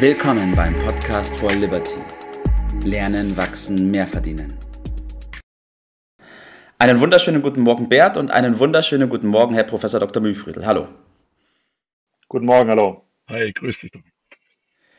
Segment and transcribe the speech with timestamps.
[0.00, 1.96] Willkommen beim Podcast for Liberty.
[2.84, 4.56] Lernen, wachsen, mehr verdienen.
[6.78, 10.22] Einen wunderschönen guten Morgen, Bert, und einen wunderschönen guten Morgen, Herr Professor Dr.
[10.22, 10.64] Mühlfriedl.
[10.64, 10.86] Hallo.
[12.28, 13.08] Guten Morgen, hallo.
[13.28, 13.90] Hi, grüß dich.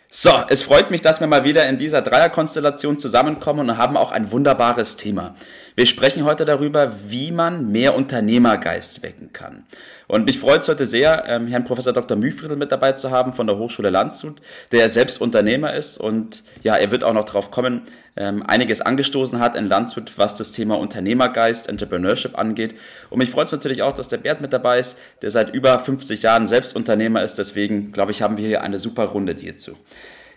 [0.09, 4.11] So, es freut mich, dass wir mal wieder in dieser Dreierkonstellation zusammenkommen und haben auch
[4.11, 5.35] ein wunderbares Thema.
[5.79, 9.63] Wir sprechen heute darüber, wie man mehr Unternehmergeist wecken kann.
[10.09, 12.17] Und mich freut es heute sehr, ähm, Herrn Professor Dr.
[12.17, 14.41] Mühfriedl mit dabei zu haben von der Hochschule Landshut,
[14.73, 17.83] der selbst Unternehmer ist und ja, er wird auch noch darauf kommen,
[18.17, 22.75] ähm, einiges angestoßen hat in Landshut, was das Thema Unternehmergeist, Entrepreneurship angeht.
[23.09, 25.79] Und mich freut es natürlich auch, dass der Bert mit dabei ist, der seit über
[25.79, 27.35] 50 Jahren selbst Unternehmer ist.
[27.35, 29.77] Deswegen, glaube ich, haben wir hier eine super Runde hierzu.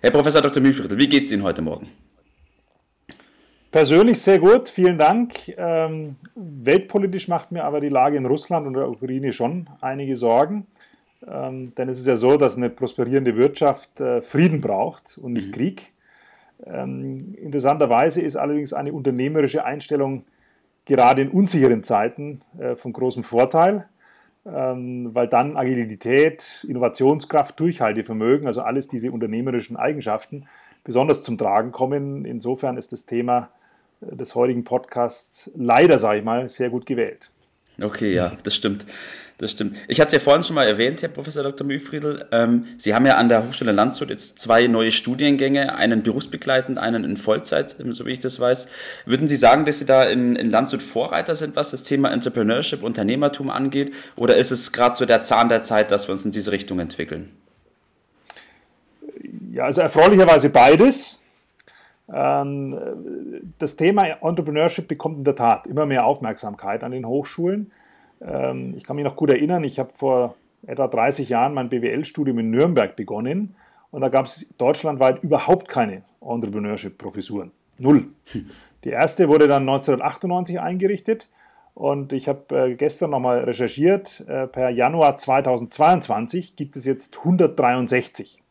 [0.03, 0.63] Herr Professor Dr.
[0.63, 1.89] Mühlfriedl, wie geht es Ihnen heute Morgen?
[3.73, 5.49] Persönlich sehr gut, vielen Dank.
[5.57, 10.67] Ähm, weltpolitisch macht mir aber die Lage in Russland und der Ukraine schon einige Sorgen.
[11.27, 15.49] Ähm, denn es ist ja so, dass eine prosperierende Wirtschaft äh, Frieden braucht und nicht
[15.49, 15.53] mhm.
[15.53, 15.93] Krieg.
[16.67, 20.27] Ähm, interessanterweise ist allerdings eine unternehmerische Einstellung
[20.85, 23.89] gerade in unsicheren Zeiten äh, von großem Vorteil,
[24.45, 30.47] ähm, weil dann Agilität, Innovationskraft, Durchhaltevermögen, also alles diese unternehmerischen Eigenschaften,
[30.85, 32.27] besonders zum Tragen kommen.
[32.27, 33.49] Insofern ist das Thema
[34.11, 37.31] des heutigen Podcasts leider, sage ich mal, sehr gut gewählt.
[37.81, 38.85] Okay, ja, das stimmt.
[39.39, 39.77] Das stimmt.
[39.89, 41.67] Ich hatte es ja vorhin schon mal erwähnt, Herr Professor Dr.
[41.67, 42.27] Mühlfriedl.
[42.31, 47.03] Ähm, Sie haben ja an der Hochschule Landshut jetzt zwei neue Studiengänge, einen berufsbegleitend, einen
[47.03, 48.69] in Vollzeit, so wie ich das weiß.
[49.05, 52.85] Würden Sie sagen, dass Sie da in, in Landshut Vorreiter sind, was das Thema Entrepreneurship,
[52.85, 53.93] Unternehmertum angeht?
[54.15, 56.79] Oder ist es gerade so der Zahn der Zeit, dass wir uns in diese Richtung
[56.79, 57.33] entwickeln?
[59.51, 61.22] Ja, also erfreulicherweise beides.
[62.13, 67.73] Ähm, das Thema Entrepreneurship bekommt in der Tat immer mehr Aufmerksamkeit an den Hochschulen.
[68.21, 70.37] Ähm, ich kann mich noch gut erinnern, ich habe vor
[70.67, 73.55] etwa 30 Jahren mein BWL-Studium in Nürnberg begonnen
[73.91, 77.51] und da gab es deutschlandweit überhaupt keine Entrepreneurship-Professuren.
[77.79, 78.09] Null.
[78.85, 81.29] Die erste wurde dann 1998 eingerichtet
[81.75, 84.25] und ich habe äh, gestern nochmal recherchiert.
[84.29, 88.43] Äh, per Januar 2022 gibt es jetzt 163.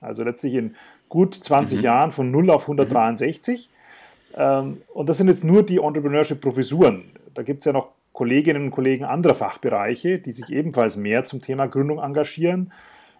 [0.00, 0.76] Also letztlich in
[1.12, 1.84] gut 20 mhm.
[1.84, 3.68] Jahren von 0 auf 163.
[3.68, 4.34] Mhm.
[4.34, 7.04] Ähm, und das sind jetzt nur die Entrepreneurship-Professuren.
[7.34, 11.42] Da gibt es ja noch Kolleginnen und Kollegen anderer Fachbereiche, die sich ebenfalls mehr zum
[11.42, 12.72] Thema Gründung engagieren.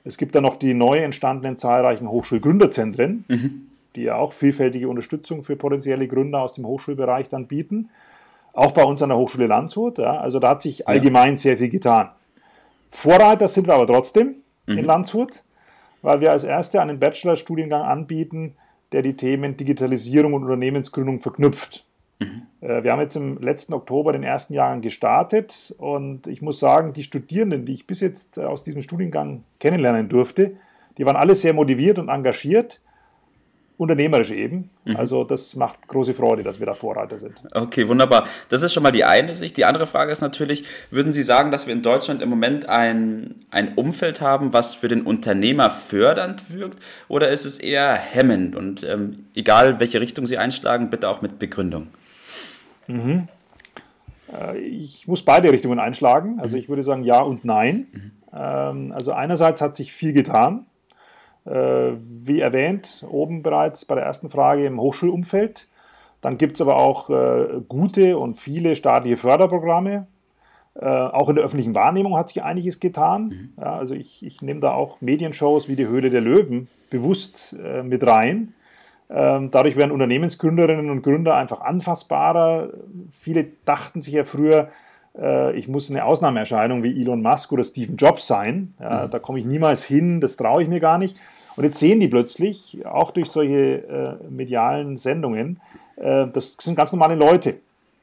[0.05, 3.67] Es gibt dann noch die neu entstandenen zahlreichen Hochschulgründerzentren, mhm.
[3.95, 7.91] die ja auch vielfältige Unterstützung für potenzielle Gründer aus dem Hochschulbereich dann bieten.
[8.55, 9.99] Auch bei uns an der Hochschule Landshut.
[9.99, 11.37] Ja, also da hat sich allgemein ja.
[11.37, 12.09] sehr viel getan.
[12.89, 14.37] Vorreiter sind wir aber trotzdem
[14.67, 14.79] mhm.
[14.79, 15.43] in Landshut
[16.03, 18.55] weil wir als Erste einen Bachelorstudiengang anbieten,
[18.93, 21.87] der die Themen Digitalisierung und Unternehmensgründung verknüpft.
[22.19, 22.43] Mhm.
[22.61, 26.93] Äh, wir haben jetzt im letzten Oktober den ersten Jahrgang gestartet und ich muss sagen,
[26.93, 30.57] die Studierenden, die ich bis jetzt aus diesem Studiengang kennenlernen durfte,
[30.99, 32.81] die waren alle sehr motiviert und engagiert
[33.83, 34.71] unternehmerisch eben.
[34.85, 34.97] Mhm.
[34.97, 37.43] Also das macht große Freude, dass wir da Vorreiter sind.
[37.53, 38.27] Okay, wunderbar.
[38.49, 39.57] Das ist schon mal die eine Sicht.
[39.57, 43.45] Die andere Frage ist natürlich, würden Sie sagen, dass wir in Deutschland im Moment ein,
[43.51, 46.81] ein Umfeld haben, was für den Unternehmer fördernd wirkt?
[47.09, 48.57] Oder ist es eher hemmend?
[48.57, 51.89] Und ähm, egal, welche Richtung Sie einschlagen, bitte auch mit Begründung.
[52.87, 53.29] Mhm.
[54.33, 56.39] Äh, ich muss beide Richtungen einschlagen.
[56.41, 56.63] Also mhm.
[56.63, 57.87] ich würde sagen ja und nein.
[57.93, 58.11] Mhm.
[58.33, 60.67] Ähm, also einerseits hat sich viel getan
[61.45, 65.69] wie erwähnt, oben bereits bei der ersten Frage im Hochschulumfeld.
[66.23, 70.07] Dann gibt es aber auch äh, gute und viele staatliche Förderprogramme.
[70.75, 73.25] Äh, auch in der öffentlichen Wahrnehmung hat sich einiges getan.
[73.25, 73.53] Mhm.
[73.61, 77.83] Ja, also ich, ich nehme da auch Medienshows wie die Höhle der Löwen bewusst äh,
[77.83, 78.55] mit rein.
[79.11, 82.71] Ähm, dadurch werden Unternehmensgründerinnen und Gründer einfach anfassbarer.
[83.11, 84.71] Viele dachten sich ja früher, äh,
[85.15, 88.73] ich muss eine Ausnahmeerscheinung wie Elon Musk oder Steve Jobs sein.
[88.81, 89.11] Ja, mhm.
[89.11, 91.17] Da komme ich niemals hin, das traue ich mir gar nicht.
[91.57, 95.61] Und jetzt sehen die plötzlich, auch durch solche äh, medialen Sendungen,
[95.97, 97.57] äh, das sind ganz normale Leute,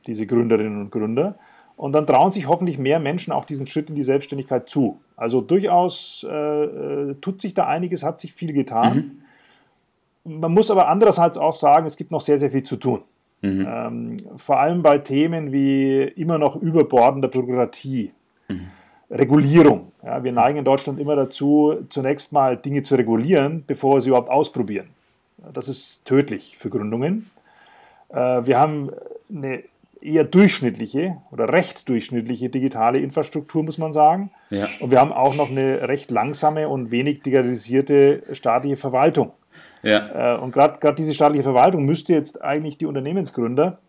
[0.05, 1.35] diese Gründerinnen und Gründer.
[1.75, 4.99] Und dann trauen sich hoffentlich mehr Menschen auch diesen Schritt in die Selbstständigkeit zu.
[5.15, 9.23] Also durchaus äh, äh tut sich da einiges, hat sich viel getan.
[10.25, 10.39] Mhm.
[10.41, 13.01] Man muss aber andererseits auch sagen, es gibt noch sehr, sehr viel zu tun.
[13.41, 13.67] Mhm.
[13.69, 18.11] Ähm, vor allem bei Themen wie immer noch überbordender Bürokratie,
[18.47, 18.67] mhm.
[19.09, 19.91] Regulierung.
[20.03, 24.09] Ja, wir neigen in Deutschland immer dazu, zunächst mal Dinge zu regulieren, bevor wir sie
[24.09, 24.87] überhaupt ausprobieren.
[25.53, 27.29] Das ist tödlich für Gründungen.
[28.09, 28.91] Äh, wir haben
[29.33, 29.63] eine
[30.01, 34.31] eher durchschnittliche oder recht durchschnittliche digitale Infrastruktur, muss man sagen.
[34.49, 34.67] Ja.
[34.79, 39.31] Und wir haben auch noch eine recht langsame und wenig digitalisierte staatliche Verwaltung.
[39.83, 40.35] Ja.
[40.35, 43.79] Äh, und gerade diese staatliche Verwaltung müsste jetzt eigentlich die Unternehmensgründer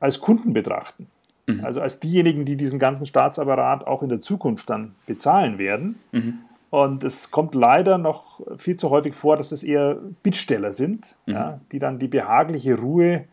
[0.00, 1.08] als Kunden betrachten.
[1.46, 1.64] Mhm.
[1.64, 5.98] Also als diejenigen, die diesen ganzen Staatsapparat auch in der Zukunft dann bezahlen werden.
[6.12, 6.38] Mhm.
[6.70, 11.32] Und es kommt leider noch viel zu häufig vor, dass es eher Bittsteller sind, mhm.
[11.32, 13.24] ja, die dann die behagliche Ruhe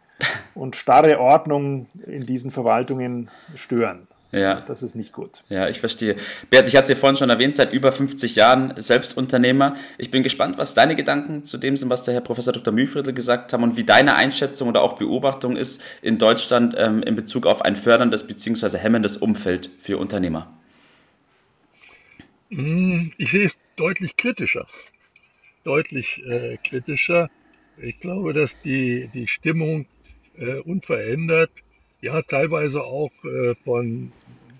[0.56, 4.08] und starre Ordnung in diesen Verwaltungen stören.
[4.36, 4.62] Ja.
[4.68, 5.44] Das ist nicht gut.
[5.48, 6.18] Ja, ich verstehe.
[6.50, 9.78] Bert, ich hatte es ja vorhin schon erwähnt, seit über 50 Jahren Selbstunternehmer.
[9.98, 12.74] Ich bin gespannt, was deine Gedanken zu dem sind, was der Herr Professor Dr.
[12.74, 17.16] Mühlfriedl gesagt haben und wie deine Einschätzung oder auch Beobachtung ist in Deutschland ähm, in
[17.16, 18.78] Bezug auf ein förderndes bzw.
[18.78, 20.52] hemmendes Umfeld für Unternehmer.
[22.50, 24.68] Hm, ich sehe es deutlich kritischer.
[25.64, 27.30] Deutlich äh, kritischer.
[27.78, 29.86] Ich glaube, dass die, die Stimmung
[30.38, 31.52] äh, unverändert,
[32.02, 34.12] ja teilweise auch äh, von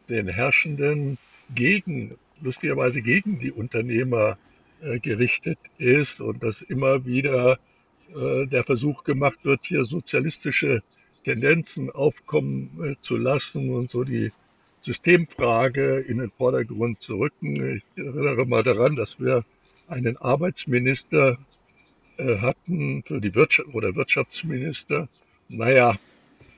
[0.10, 1.18] den Herrschenden
[1.54, 4.38] gegen, lustigerweise gegen die Unternehmer
[4.82, 7.60] äh, gerichtet ist und dass immer wieder
[8.14, 10.84] äh, der Versuch gemacht wird, hier sozialistische
[11.24, 14.32] Tendenzen aufkommen äh, zu lassen und so die
[14.84, 17.78] Systemfrage in den Vordergrund zu rücken.
[17.78, 19.44] Ich erinnere mal daran, dass wir
[19.88, 21.38] einen Arbeitsminister
[22.18, 25.10] äh, hatten für die Wirtschaft oder Wirtschaftsminister.
[25.50, 25.98] Naja,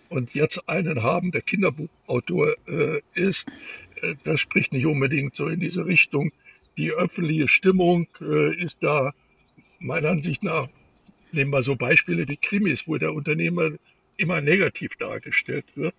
[0.10, 3.46] und jetzt einen haben, der Kinderbuchautor äh, ist,
[4.02, 6.32] äh, das spricht nicht unbedingt so in diese Richtung.
[6.78, 9.14] Die öffentliche Stimmung äh, ist da
[9.80, 10.68] meiner Ansicht nach,
[11.32, 13.72] nehmen wir so Beispiele wie Krimis, wo der Unternehmer
[14.18, 15.96] immer negativ dargestellt wird.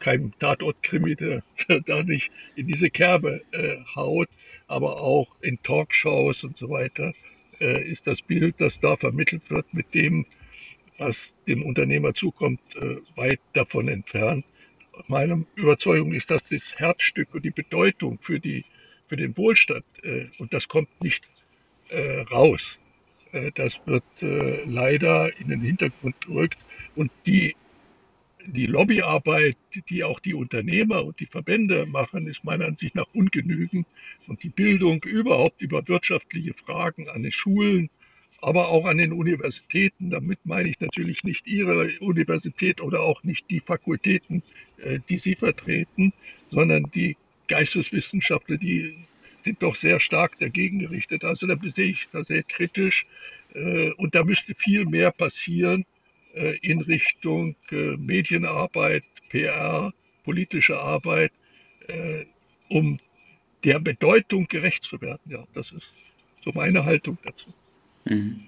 [0.00, 4.28] Kein Tatort-Krimi, der, der, da nicht in diese Kerbe äh, haut,
[4.66, 7.12] aber auch in Talkshows und so weiter
[7.60, 10.26] äh, ist das Bild, das da vermittelt wird, mit dem,
[10.98, 11.16] was
[11.46, 14.44] dem Unternehmer zukommt, äh, weit davon entfernt.
[15.08, 18.64] Meine Überzeugung ist, dass das Herzstück und die Bedeutung für, die,
[19.08, 21.24] für den Wohlstand, äh, und das kommt nicht
[21.90, 22.78] äh, raus,
[23.56, 26.58] das wird leider in den Hintergrund gerückt.
[26.94, 27.54] Und die,
[28.46, 29.58] die Lobbyarbeit,
[29.90, 33.86] die auch die Unternehmer und die Verbände machen, ist meiner Ansicht nach ungenügend.
[34.26, 37.90] Und die Bildung überhaupt über wirtschaftliche Fragen an den Schulen,
[38.46, 40.10] aber auch an den Universitäten.
[40.10, 44.44] Damit meine ich natürlich nicht Ihre Universität oder auch nicht die Fakultäten,
[44.76, 46.12] äh, die Sie vertreten,
[46.52, 47.16] sondern die
[47.48, 48.94] Geisteswissenschaftler, die
[49.42, 51.24] sind doch sehr stark dagegen gerichtet.
[51.24, 53.04] Also da sehe ich da sehr kritisch.
[53.52, 55.84] Äh, und da müsste viel mehr passieren
[56.36, 59.92] äh, in Richtung Medienarbeit, PR,
[60.22, 61.32] politische Arbeit,
[62.68, 63.00] um
[63.64, 65.20] der Bedeutung gerecht zu werden.
[65.26, 65.92] Ja, das ist
[66.44, 67.52] so meine Haltung dazu.
[68.06, 68.40] Mhm.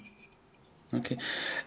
[0.90, 1.18] Okay.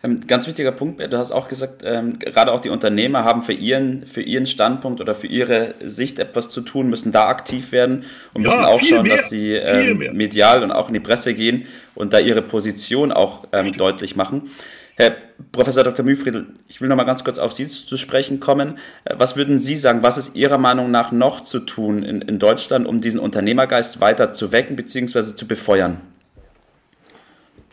[0.03, 3.53] Ähm, ganz wichtiger Punkt, du hast auch gesagt, ähm, gerade auch die Unternehmer haben für
[3.53, 8.05] ihren, für ihren Standpunkt oder für ihre Sicht etwas zu tun, müssen da aktiv werden
[8.33, 11.35] und müssen ja, auch schauen, mehr, dass sie ähm, medial und auch in die Presse
[11.35, 14.49] gehen und da ihre Position auch ähm, deutlich machen.
[14.95, 15.15] Herr
[15.51, 16.03] Professor Dr.
[16.03, 18.79] Mühfriedl, ich will noch mal ganz kurz auf Sie zu sprechen kommen.
[19.05, 22.39] Äh, was würden Sie sagen, was ist Ihrer Meinung nach noch zu tun in, in
[22.39, 25.35] Deutschland, um diesen Unternehmergeist weiter zu wecken bzw.
[25.35, 26.01] zu befeuern?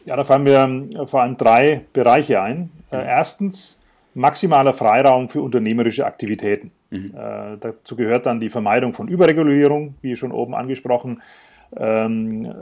[0.09, 2.71] Ja, da fallen mir vor allem drei Bereiche ein.
[2.91, 3.09] Äh, mhm.
[3.09, 3.79] erstens
[4.15, 6.71] maximaler Freiraum für unternehmerische Aktivitäten.
[6.89, 7.13] Mhm.
[7.15, 11.21] Äh, dazu gehört dann die Vermeidung von Überregulierung, wie schon oben angesprochen,
[11.77, 12.55] ähm,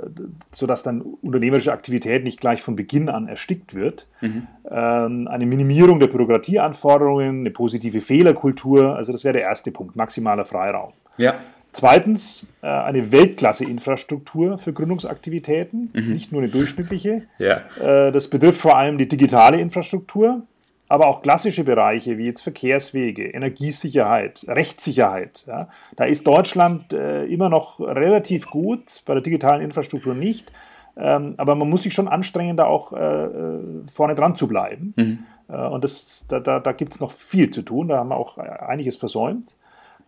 [0.51, 4.09] sodass dann unternehmerische Aktivität nicht gleich von Beginn an erstickt wird.
[4.23, 4.49] Mhm.
[4.69, 10.45] Ähm, eine Minimierung der Bürokratieanforderungen, eine positive Fehlerkultur, also das wäre der erste Punkt, maximaler
[10.45, 10.95] Freiraum.
[11.17, 11.35] Ja.
[11.77, 16.13] Zweitens äh, eine Weltklasse-Infrastruktur für Gründungsaktivitäten, mhm.
[16.15, 17.25] nicht nur eine durchschnittliche.
[17.39, 17.61] Ja.
[17.79, 20.41] Äh, das betrifft vor allem die digitale Infrastruktur,
[20.89, 25.45] aber auch klassische Bereiche wie jetzt Verkehrswege, Energiesicherheit, Rechtssicherheit.
[25.47, 25.69] Ja.
[25.97, 30.51] Da ist Deutschland äh, immer noch relativ gut, bei der digitalen Infrastruktur nicht.
[30.97, 33.61] Ähm, aber man muss sich schon anstrengen, da auch äh, äh,
[33.93, 34.95] vorne dran zu bleiben.
[34.97, 35.19] Mhm.
[35.51, 38.17] Äh, und das, da, da, da gibt es noch viel zu tun, da haben wir
[38.17, 39.55] auch einiges versäumt.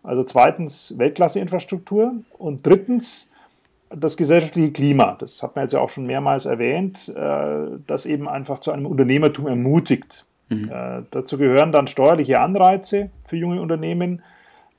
[0.09, 3.29] Also zweitens Weltklasse-Infrastruktur und drittens
[3.91, 5.15] das gesellschaftliche Klima.
[5.19, 8.87] Das hat man jetzt ja auch schon mehrmals erwähnt, äh, das eben einfach zu einem
[8.87, 10.25] Unternehmertum ermutigt.
[10.47, 10.71] Mhm.
[10.73, 14.23] Äh, dazu gehören dann steuerliche Anreize für junge Unternehmen,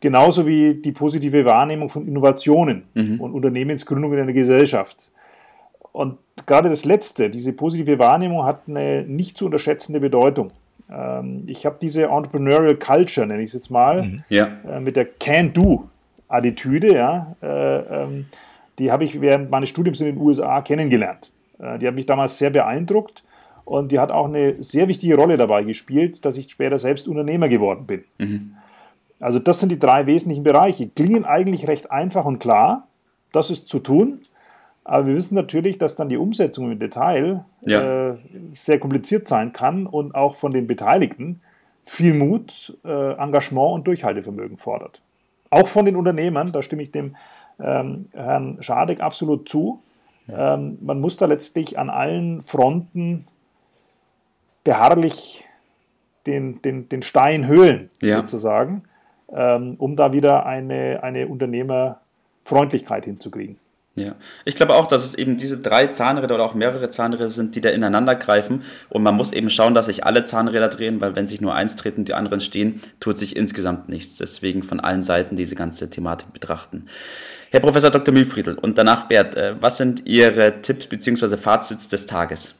[0.01, 3.21] genauso wie die positive Wahrnehmung von Innovationen mhm.
[3.21, 5.13] und Unternehmensgründungen in der Gesellschaft.
[5.93, 10.51] Und gerade das Letzte, diese positive Wahrnehmung hat eine nicht zu unterschätzende Bedeutung.
[10.91, 14.17] Ähm, ich habe diese Entrepreneurial Culture, nenne ich es jetzt mal, mhm.
[14.29, 14.49] ja.
[14.69, 18.27] äh, mit der Can-Do-Attitüde, ja, äh, ähm,
[18.79, 21.31] die habe ich während meines Studiums in den USA kennengelernt.
[21.59, 23.23] Äh, die hat mich damals sehr beeindruckt
[23.65, 27.49] und die hat auch eine sehr wichtige Rolle dabei gespielt, dass ich später selbst Unternehmer
[27.49, 28.05] geworden bin.
[28.19, 28.57] Mhm.
[29.21, 30.89] Also das sind die drei wesentlichen Bereiche.
[30.89, 32.89] Klingen eigentlich recht einfach und klar.
[33.33, 34.21] Das ist zu tun.
[34.91, 38.09] Aber wir wissen natürlich, dass dann die Umsetzung im Detail ja.
[38.11, 38.17] äh,
[38.55, 41.41] sehr kompliziert sein kann und auch von den Beteiligten
[41.85, 45.01] viel Mut, äh, Engagement und Durchhaltevermögen fordert.
[45.49, 47.15] Auch von den Unternehmern, da stimme ich dem
[47.61, 49.81] ähm, Herrn Schadek absolut zu.
[50.29, 53.29] Ähm, man muss da letztlich an allen Fronten
[54.65, 55.45] beharrlich
[56.27, 58.17] den, den, den Stein höhlen, ja.
[58.17, 58.83] sozusagen,
[59.33, 63.57] ähm, um da wieder eine, eine Unternehmerfreundlichkeit hinzukriegen.
[63.97, 67.57] Ja, ich glaube auch, dass es eben diese drei Zahnräder oder auch mehrere Zahnräder sind,
[67.57, 68.63] die da ineinander greifen.
[68.89, 71.75] Und man muss eben schauen, dass sich alle Zahnräder drehen, weil wenn sich nur eins
[71.77, 74.17] dreht und die anderen stehen, tut sich insgesamt nichts.
[74.17, 76.87] Deswegen von allen Seiten diese ganze Thematik betrachten.
[77.51, 78.15] Herr Professor Dr.
[78.15, 81.37] Mühlfriedl und danach Bert, äh, was sind Ihre Tipps bzw.
[81.37, 82.55] Fazits des Tages?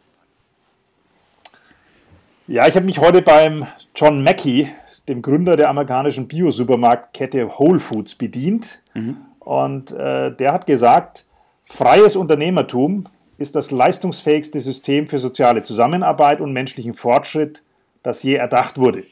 [2.49, 4.69] Ja, ich habe mich heute beim John Mackey,
[5.07, 8.81] dem Gründer der amerikanischen Bio-Supermarktkette Whole Foods, bedient.
[8.95, 9.19] Mhm.
[9.41, 11.25] Und äh, der hat gesagt,
[11.63, 17.63] freies Unternehmertum ist das leistungsfähigste System für soziale Zusammenarbeit und menschlichen Fortschritt,
[18.03, 19.05] das je erdacht wurde.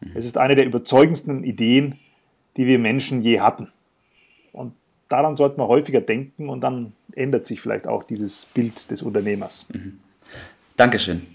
[0.00, 0.12] Mhm.
[0.14, 1.98] Es ist eine der überzeugendsten Ideen,
[2.56, 3.72] die wir Menschen je hatten.
[4.52, 4.74] Und
[5.08, 9.66] daran sollte man häufiger denken und dann ändert sich vielleicht auch dieses Bild des Unternehmers.
[9.72, 10.00] Mhm.
[10.76, 11.26] Dankeschön.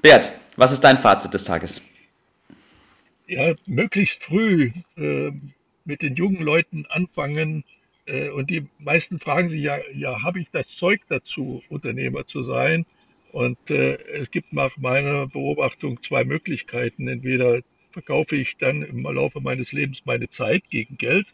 [0.00, 1.82] Bert, was ist dein Fazit des Tages?
[3.26, 5.32] Ja, möglichst früh äh,
[5.88, 7.64] mit den jungen Leuten anfangen.
[8.06, 12.44] Äh, und die meisten fragen sich ja, ja, habe ich das Zeug dazu, Unternehmer zu
[12.44, 12.86] sein?
[13.32, 17.08] Und äh, es gibt nach meiner Beobachtung zwei Möglichkeiten.
[17.08, 17.60] Entweder
[17.92, 21.26] verkaufe ich dann im Laufe meines Lebens meine Zeit gegen Geld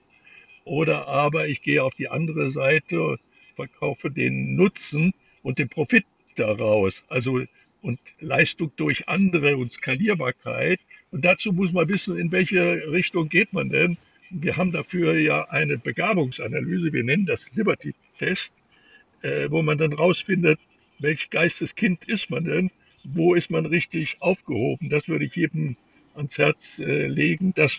[0.65, 3.19] oder aber ich gehe auf die andere Seite,
[3.55, 6.05] verkaufe den Nutzen und den Profit
[6.37, 6.95] daraus.
[7.09, 7.43] Also
[7.83, 10.81] und Leistung durch andere und Skalierbarkeit.
[11.11, 13.99] Und dazu muss man wissen, in welche Richtung geht man denn.
[14.37, 18.51] Wir haben dafür ja eine Begabungsanalyse, wir nennen das Liberty-Test,
[19.23, 20.59] äh, wo man dann rausfindet,
[20.99, 22.71] welch Geisteskind ist man denn,
[23.05, 24.89] wo ist man richtig aufgehoben.
[24.89, 25.77] Das würde ich jedem
[26.15, 27.77] ans Herz äh, legen, das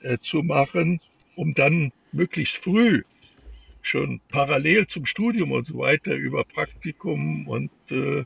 [0.00, 1.00] äh, zu machen,
[1.36, 3.02] um dann möglichst früh
[3.82, 8.24] schon parallel zum Studium und so weiter über Praktikum und äh,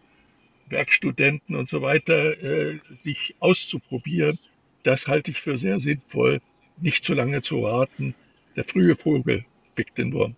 [0.68, 4.38] Werkstudenten und so weiter, äh, sich auszuprobieren,
[4.84, 6.40] das halte ich für sehr sinnvoll,
[6.78, 8.14] nicht zu lange zu warten.
[8.56, 10.36] Der frühe Vogel pickt den Wurm.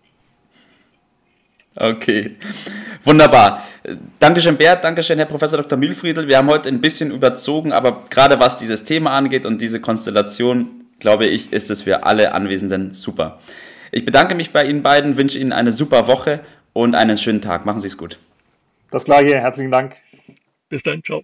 [1.79, 2.37] Okay,
[3.03, 3.63] wunderbar.
[4.17, 4.83] Dankeschön, Bert.
[4.83, 5.77] Dankeschön, Herr Professor Dr.
[5.77, 6.27] Mühlfriedl.
[6.27, 10.85] Wir haben heute ein bisschen überzogen, aber gerade was dieses Thema angeht und diese Konstellation,
[10.97, 13.39] glaube ich, ist es für alle Anwesenden super.
[13.91, 16.39] Ich bedanke mich bei Ihnen beiden, wünsche Ihnen eine super Woche
[16.73, 17.65] und einen schönen Tag.
[17.65, 18.17] Machen Sie es gut.
[18.89, 19.39] Das gleiche.
[19.39, 19.95] Herzlichen Dank.
[20.69, 21.23] Bis dann, ciao.